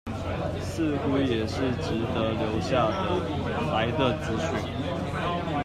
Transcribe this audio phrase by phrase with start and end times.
[0.63, 2.89] 似乎也是值得留下
[3.71, 5.53] 來的資訊